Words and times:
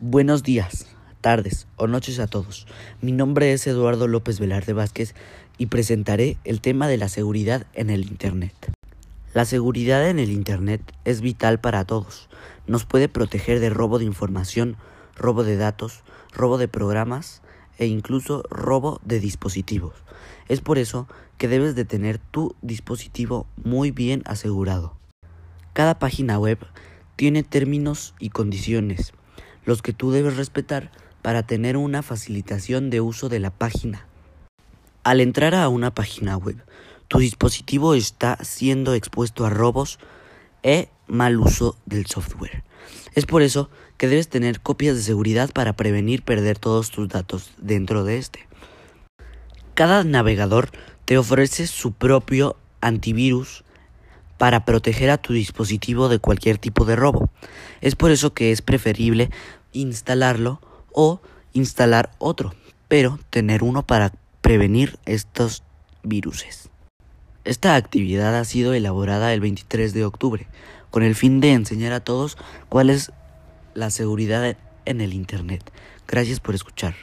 Buenos 0.00 0.44
días, 0.44 0.86
tardes 1.20 1.66
o 1.74 1.88
noches 1.88 2.20
a 2.20 2.28
todos. 2.28 2.68
Mi 3.02 3.10
nombre 3.10 3.52
es 3.52 3.66
Eduardo 3.66 4.06
López 4.06 4.38
Velarde 4.38 4.72
Vázquez 4.72 5.12
y 5.58 5.66
presentaré 5.66 6.36
el 6.44 6.60
tema 6.60 6.86
de 6.86 6.98
la 6.98 7.08
seguridad 7.08 7.66
en 7.72 7.90
el 7.90 8.02
Internet. 8.02 8.54
La 9.34 9.44
seguridad 9.44 10.08
en 10.08 10.20
el 10.20 10.30
Internet 10.30 10.82
es 11.04 11.20
vital 11.20 11.58
para 11.58 11.84
todos. 11.84 12.28
Nos 12.68 12.84
puede 12.84 13.08
proteger 13.08 13.58
de 13.58 13.70
robo 13.70 13.98
de 13.98 14.04
información, 14.04 14.76
robo 15.16 15.42
de 15.42 15.56
datos, 15.56 16.04
robo 16.32 16.58
de 16.58 16.68
programas 16.68 17.42
e 17.76 17.86
incluso 17.86 18.44
robo 18.50 19.00
de 19.04 19.18
dispositivos. 19.18 19.96
Es 20.46 20.60
por 20.60 20.78
eso 20.78 21.08
que 21.38 21.48
debes 21.48 21.74
de 21.74 21.84
tener 21.84 22.18
tu 22.18 22.54
dispositivo 22.62 23.48
muy 23.56 23.90
bien 23.90 24.22
asegurado. 24.26 24.96
Cada 25.72 25.98
página 25.98 26.38
web 26.38 26.58
tiene 27.16 27.42
términos 27.42 28.14
y 28.20 28.28
condiciones 28.28 29.12
los 29.68 29.82
que 29.82 29.92
tú 29.92 30.12
debes 30.12 30.38
respetar 30.38 30.90
para 31.20 31.42
tener 31.42 31.76
una 31.76 32.02
facilitación 32.02 32.88
de 32.88 33.02
uso 33.02 33.28
de 33.28 33.38
la 33.38 33.50
página. 33.50 34.06
Al 35.04 35.20
entrar 35.20 35.54
a 35.54 35.68
una 35.68 35.92
página 35.92 36.38
web, 36.38 36.56
tu 37.06 37.18
dispositivo 37.18 37.92
está 37.92 38.38
siendo 38.42 38.94
expuesto 38.94 39.44
a 39.44 39.50
robos 39.50 39.98
e 40.62 40.88
mal 41.06 41.38
uso 41.38 41.76
del 41.84 42.06
software. 42.06 42.64
Es 43.12 43.26
por 43.26 43.42
eso 43.42 43.68
que 43.98 44.08
debes 44.08 44.30
tener 44.30 44.62
copias 44.62 44.96
de 44.96 45.02
seguridad 45.02 45.50
para 45.52 45.74
prevenir 45.74 46.22
perder 46.22 46.58
todos 46.58 46.90
tus 46.90 47.06
datos 47.06 47.50
dentro 47.58 48.04
de 48.04 48.16
este. 48.16 48.48
Cada 49.74 50.02
navegador 50.02 50.70
te 51.04 51.18
ofrece 51.18 51.66
su 51.66 51.92
propio 51.92 52.56
antivirus 52.80 53.64
para 54.38 54.64
proteger 54.64 55.10
a 55.10 55.18
tu 55.18 55.34
dispositivo 55.34 56.08
de 56.08 56.20
cualquier 56.20 56.56
tipo 56.58 56.84
de 56.84 56.96
robo. 56.96 57.28
Es 57.80 57.96
por 57.96 58.12
eso 58.12 58.32
que 58.32 58.52
es 58.52 58.62
preferible 58.62 59.30
instalarlo 59.72 60.60
o 60.92 61.20
instalar 61.52 62.10
otro, 62.18 62.54
pero 62.88 63.18
tener 63.30 63.62
uno 63.62 63.86
para 63.86 64.12
prevenir 64.40 64.98
estos 65.04 65.62
viruses. 66.02 66.70
Esta 67.44 67.76
actividad 67.76 68.36
ha 68.36 68.44
sido 68.44 68.74
elaborada 68.74 69.32
el 69.32 69.40
23 69.40 69.94
de 69.94 70.04
octubre 70.04 70.46
con 70.90 71.02
el 71.02 71.14
fin 71.14 71.40
de 71.40 71.52
enseñar 71.52 71.92
a 71.92 72.00
todos 72.00 72.36
cuál 72.68 72.90
es 72.90 73.12
la 73.74 73.90
seguridad 73.90 74.56
en 74.84 75.00
el 75.00 75.12
Internet. 75.12 75.62
Gracias 76.06 76.40
por 76.40 76.54
escuchar. 76.54 76.94